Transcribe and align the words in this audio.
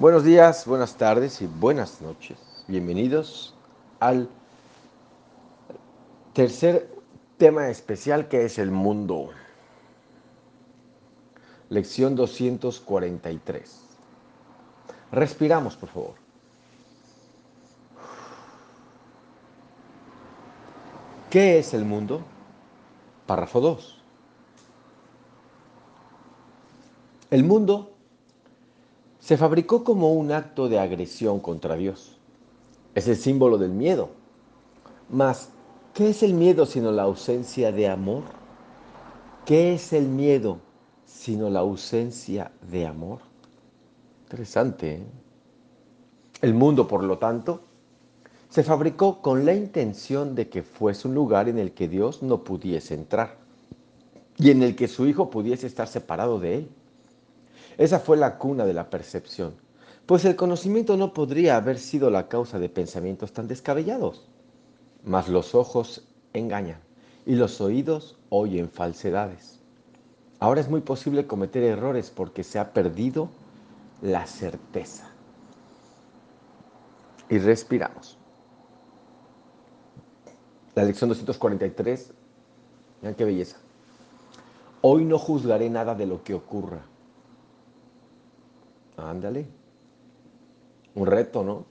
Buenos 0.00 0.24
días, 0.24 0.64
buenas 0.64 0.96
tardes 0.96 1.42
y 1.42 1.46
buenas 1.46 2.00
noches. 2.00 2.38
Bienvenidos 2.66 3.54
al 3.98 4.30
tercer 6.32 6.88
tema 7.36 7.68
especial 7.68 8.26
que 8.26 8.46
es 8.46 8.58
el 8.58 8.70
mundo. 8.70 9.28
Lección 11.68 12.16
243. 12.16 13.82
Respiramos, 15.12 15.76
por 15.76 15.90
favor. 15.90 16.14
¿Qué 21.28 21.58
es 21.58 21.74
el 21.74 21.84
mundo? 21.84 22.22
Párrafo 23.26 23.60
2. 23.60 24.02
El 27.30 27.44
mundo 27.44 27.99
se 29.20 29.36
fabricó 29.36 29.84
como 29.84 30.12
un 30.12 30.32
acto 30.32 30.68
de 30.68 30.78
agresión 30.78 31.40
contra 31.40 31.76
Dios. 31.76 32.18
Es 32.94 33.06
el 33.06 33.16
símbolo 33.16 33.58
del 33.58 33.70
miedo. 33.70 34.10
Mas, 35.08 35.50
¿qué 35.94 36.10
es 36.10 36.22
el 36.22 36.34
miedo 36.34 36.66
sino 36.66 36.90
la 36.90 37.02
ausencia 37.02 37.70
de 37.70 37.88
amor? 37.88 38.22
¿Qué 39.44 39.74
es 39.74 39.92
el 39.92 40.08
miedo 40.08 40.58
sino 41.04 41.50
la 41.50 41.60
ausencia 41.60 42.50
de 42.70 42.86
amor? 42.86 43.18
Interesante. 44.24 44.94
¿eh? 44.94 45.06
El 46.40 46.54
mundo, 46.54 46.88
por 46.88 47.04
lo 47.04 47.18
tanto, 47.18 47.60
se 48.48 48.64
fabricó 48.64 49.20
con 49.20 49.44
la 49.44 49.54
intención 49.54 50.34
de 50.34 50.48
que 50.48 50.62
fuese 50.62 51.06
un 51.06 51.14
lugar 51.14 51.48
en 51.48 51.58
el 51.58 51.72
que 51.72 51.88
Dios 51.88 52.22
no 52.22 52.42
pudiese 52.42 52.94
entrar 52.94 53.36
y 54.36 54.50
en 54.50 54.62
el 54.62 54.74
que 54.74 54.88
su 54.88 55.06
Hijo 55.06 55.30
pudiese 55.30 55.66
estar 55.66 55.86
separado 55.86 56.40
de 56.40 56.56
él. 56.56 56.68
Esa 57.78 57.98
fue 57.98 58.16
la 58.16 58.38
cuna 58.38 58.66
de 58.66 58.74
la 58.74 58.90
percepción, 58.90 59.54
pues 60.06 60.24
el 60.24 60.36
conocimiento 60.36 60.96
no 60.96 61.14
podría 61.14 61.56
haber 61.56 61.78
sido 61.78 62.10
la 62.10 62.28
causa 62.28 62.58
de 62.58 62.68
pensamientos 62.68 63.32
tan 63.32 63.46
descabellados. 63.46 64.26
Mas 65.04 65.28
los 65.28 65.54
ojos 65.54 66.04
engañan 66.32 66.80
y 67.26 67.36
los 67.36 67.60
oídos 67.60 68.18
oyen 68.28 68.68
falsedades. 68.68 69.60
Ahora 70.40 70.60
es 70.60 70.68
muy 70.68 70.80
posible 70.80 71.26
cometer 71.26 71.62
errores 71.62 72.10
porque 72.10 72.44
se 72.44 72.58
ha 72.58 72.72
perdido 72.72 73.28
la 74.02 74.26
certeza. 74.26 75.08
Y 77.28 77.38
respiramos. 77.38 78.18
La 80.74 80.84
lección 80.84 81.08
243, 81.08 82.12
vean 83.02 83.14
qué 83.14 83.24
belleza. 83.24 83.58
Hoy 84.82 85.04
no 85.04 85.18
juzgaré 85.18 85.68
nada 85.70 85.94
de 85.94 86.06
lo 86.06 86.24
que 86.24 86.34
ocurra 86.34 86.89
Ándale. 89.08 89.46
Un 90.94 91.06
reto, 91.06 91.44
¿no? 91.44 91.66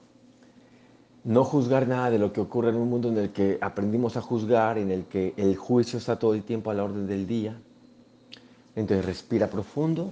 No 1.22 1.44
juzgar 1.44 1.86
nada 1.86 2.10
de 2.10 2.18
lo 2.18 2.32
que 2.32 2.40
ocurre 2.40 2.70
en 2.70 2.76
un 2.76 2.88
mundo 2.88 3.08
en 3.08 3.18
el 3.18 3.30
que 3.30 3.58
aprendimos 3.60 4.16
a 4.16 4.22
juzgar, 4.22 4.78
en 4.78 4.90
el 4.90 5.04
que 5.04 5.34
el 5.36 5.56
juicio 5.56 5.98
está 5.98 6.18
todo 6.18 6.32
el 6.34 6.42
tiempo 6.42 6.70
a 6.70 6.74
la 6.74 6.84
orden 6.84 7.06
del 7.06 7.26
día. 7.26 7.60
Entonces 8.74 9.04
respira 9.04 9.48
profundo 9.48 10.10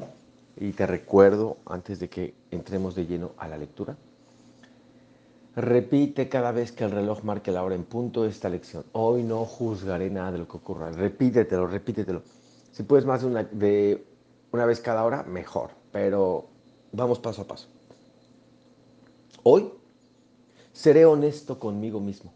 y 0.57 0.73
te 0.73 0.87
recuerdo, 0.87 1.57
antes 1.65 2.01
de 2.01 2.09
que 2.09 2.35
entremos 2.51 2.95
de 2.95 3.07
lleno 3.07 3.33
a 3.39 3.49
la 3.49 3.57
lectura, 3.57 3.97
repite 5.57 6.29
cada 6.29 6.53
vez 6.53 6.73
que 6.73 6.85
el 6.85 6.91
reloj 6.91 7.23
marque 7.23 7.53
la 7.53 7.63
hora 7.63 7.75
en 7.75 7.85
punto 7.85 8.27
esta 8.27 8.51
lección. 8.51 8.85
Hoy 8.93 9.23
no 9.23 9.45
juzgaré 9.47 10.11
nada 10.11 10.33
de 10.33 10.39
lo 10.39 10.49
que 10.49 10.59
ocurra. 10.59 10.91
Repítetelo, 10.91 11.67
repítetelo. 11.67 12.23
Si 12.71 12.83
puedes 12.83 13.07
más 13.07 13.23
de 13.23 13.27
una, 13.27 13.45
de 13.45 14.05
una 14.53 14.67
vez 14.67 14.81
cada 14.81 15.05
hora, 15.05 15.23
mejor. 15.23 15.71
Pero 15.91 16.49
Vamos 16.93 17.19
paso 17.19 17.43
a 17.43 17.47
paso. 17.47 17.69
Hoy 19.43 19.71
seré 20.73 21.05
honesto 21.05 21.59
conmigo 21.59 22.01
mismo. 22.01 22.33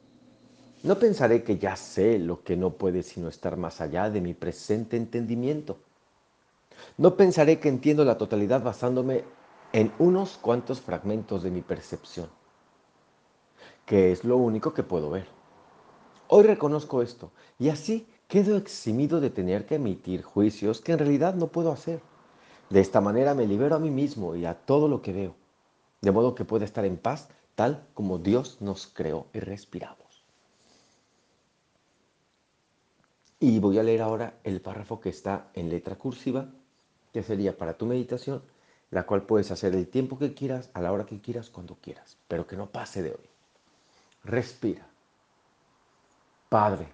No 0.83 0.98
pensaré 0.98 1.42
que 1.42 1.59
ya 1.59 1.77
sé 1.77 2.19
lo 2.19 2.42
que 2.42 2.56
no 2.56 2.70
puede 2.70 3.03
sino 3.03 3.28
estar 3.28 3.56
más 3.56 3.81
allá 3.81 4.10
de 4.10 4.21
mi 4.21 4.34
presente 4.34 4.97
entendimiento. 4.97 5.78
No 6.99 7.16
pensaré 7.16 7.60
que 7.60 7.69
entiendo 7.69 8.04
la 8.04 8.19
totalidad 8.19 8.62
basándome 8.62 9.25
en 9.72 9.93
unos 9.99 10.37
cuantos 10.38 10.81
fragmentos 10.81 11.43
de 11.43 11.50
mi 11.50 11.62
percepción, 11.62 12.28
que 13.87 14.12
es 14.12 14.25
lo 14.25 14.37
único 14.37 14.75
que 14.75 14.82
puedo 14.82 15.10
ver. 15.10 15.27
Hoy 16.28 16.44
reconozco 16.44 17.00
esto 17.00 17.31
y 17.59 17.69
así 17.69 18.06
quedo 18.28 18.56
eximido 18.56 19.21
de 19.21 19.31
tener 19.31 19.66
que 19.66 19.77
emitir 19.77 20.22
juicios 20.22 20.81
que 20.81 20.93
en 20.93 20.98
realidad 20.98 21.34
no 21.34 21.48
puedo 21.48 21.71
hacer. 21.72 22.00
De 22.72 22.81
esta 22.81 23.03
manera 23.03 23.34
me 23.34 23.47
libero 23.47 23.77
a 23.77 23.78
mí 23.78 23.91
mismo 23.91 24.34
y 24.34 24.47
a 24.47 24.55
todo 24.55 24.88
lo 24.88 25.03
que 25.03 25.12
veo, 25.12 25.34
de 26.00 26.10
modo 26.10 26.34
que 26.34 26.47
pueda 26.47 26.65
estar 26.65 26.87
en 26.87 26.97
paz 26.97 27.28
tal 27.55 27.87
como 27.93 28.16
Dios 28.16 28.62
nos 28.62 28.87
creó 28.87 29.27
y 29.34 29.41
respiramos. 29.41 30.25
Y 33.41 33.59
voy 33.59 33.78
a 33.78 33.83
leer 33.83 34.00
ahora 34.00 34.38
el 34.43 34.62
párrafo 34.62 35.03
que 35.03 35.10
está 35.10 35.50
en 35.53 35.69
letra 35.69 35.97
cursiva, 35.97 36.49
que 37.12 37.22
sería 37.22 37.59
para 37.59 37.75
tu 37.75 37.84
meditación, 37.84 38.43
la 38.91 39.04
cual 39.04 39.25
puedes 39.25 39.50
hacer 39.50 39.75
el 39.75 39.87
tiempo 39.87 40.19
que 40.19 40.33
quieras, 40.33 40.71
a 40.72 40.81
la 40.81 40.93
hora 40.93 41.04
que 41.04 41.21
quieras, 41.21 41.50
cuando 41.50 41.75
quieras, 41.75 42.16
pero 42.27 42.47
que 42.47 42.56
no 42.56 42.71
pase 42.71 43.03
de 43.03 43.10
hoy. 43.10 43.28
Respira. 44.25 44.89
Padre, 46.49 46.89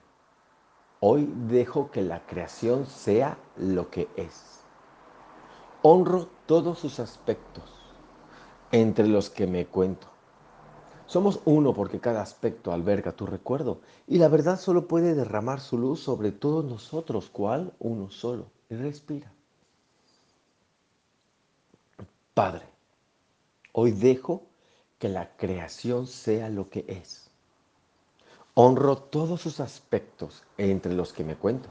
hoy 0.98 1.32
dejo 1.46 1.92
que 1.92 2.02
la 2.02 2.26
creación 2.26 2.84
sea 2.86 3.38
lo 3.56 3.90
que 3.90 4.08
es 4.16 4.57
honro 5.82 6.28
todos 6.46 6.78
sus 6.78 7.00
aspectos, 7.00 7.64
entre 8.72 9.06
los 9.06 9.30
que 9.30 9.46
me 9.46 9.66
cuento. 9.66 10.08
Somos 11.06 11.40
uno 11.46 11.72
porque 11.72 12.00
cada 12.00 12.20
aspecto 12.20 12.70
alberga 12.72 13.12
tu 13.12 13.24
recuerdo 13.24 13.80
y 14.06 14.18
la 14.18 14.28
verdad 14.28 14.60
solo 14.60 14.86
puede 14.86 15.14
derramar 15.14 15.60
su 15.60 15.78
luz 15.78 16.00
sobre 16.00 16.32
todos 16.32 16.64
nosotros, 16.64 17.30
cual 17.30 17.72
uno 17.78 18.10
solo. 18.10 18.46
Y 18.68 18.74
respira. 18.74 19.32
Padre, 22.34 22.66
hoy 23.72 23.92
dejo 23.92 24.42
que 24.98 25.08
la 25.08 25.34
creación 25.36 26.06
sea 26.06 26.50
lo 26.50 26.68
que 26.68 26.84
es. 26.86 27.30
Honro 28.52 28.96
todos 28.96 29.40
sus 29.40 29.60
aspectos 29.60 30.44
entre 30.58 30.92
los 30.92 31.14
que 31.14 31.24
me 31.24 31.36
cuento. 31.36 31.70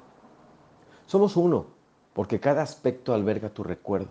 Somos 1.05 1.37
uno 1.37 1.76
porque 2.17 2.39
cada 2.39 2.63
aspecto 2.63 3.13
alberga 3.13 3.49
tu 3.49 3.63
recuerdo. 3.63 4.09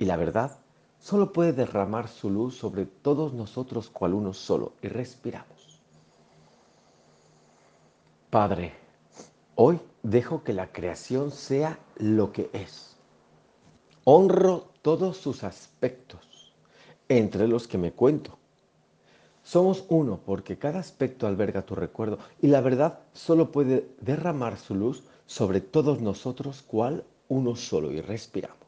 Y 0.00 0.04
la 0.04 0.16
verdad 0.16 0.58
solo 0.98 1.32
puede 1.32 1.52
derramar 1.52 2.08
su 2.08 2.28
luz 2.28 2.56
sobre 2.56 2.86
todos 2.86 3.32
nosotros 3.32 3.88
cual 3.88 4.14
uno 4.14 4.32
solo 4.32 4.72
y 4.82 4.88
respiramos. 4.88 5.80
Padre, 8.30 8.72
hoy 9.54 9.78
dejo 10.02 10.42
que 10.42 10.54
la 10.54 10.72
creación 10.72 11.30
sea 11.30 11.78
lo 11.98 12.32
que 12.32 12.50
es. 12.52 12.96
Honro 14.02 14.70
todos 14.82 15.16
sus 15.16 15.44
aspectos, 15.44 16.52
entre 17.08 17.46
los 17.46 17.68
que 17.68 17.78
me 17.78 17.92
cuento. 17.92 18.38
Somos 19.44 19.84
uno 19.88 20.18
porque 20.26 20.58
cada 20.58 20.80
aspecto 20.80 21.28
alberga 21.28 21.62
tu 21.62 21.76
recuerdo 21.76 22.18
y 22.42 22.48
la 22.48 22.60
verdad 22.60 22.98
solo 23.12 23.52
puede 23.52 23.88
derramar 24.00 24.58
su 24.58 24.74
luz 24.74 25.04
sobre 25.26 25.60
todos 25.60 26.00
nosotros 26.00 26.62
cual 26.62 27.04
uno 27.28 27.56
solo 27.56 27.92
y 27.92 28.00
respiramos. 28.00 28.63